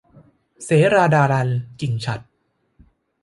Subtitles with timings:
[0.63, 1.49] เสราดารัล-
[1.81, 2.23] กิ่งฉัตร